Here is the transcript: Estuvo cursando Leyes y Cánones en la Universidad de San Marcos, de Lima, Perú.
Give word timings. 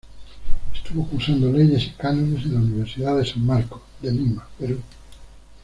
Estuvo 0.73 1.05
cursando 1.05 1.51
Leyes 1.51 1.83
y 1.83 1.89
Cánones 1.91 2.45
en 2.45 2.55
la 2.55 2.59
Universidad 2.61 3.17
de 3.19 3.25
San 3.27 3.45
Marcos, 3.45 3.83
de 4.01 4.11
Lima, 4.11 4.47
Perú. 4.57 4.81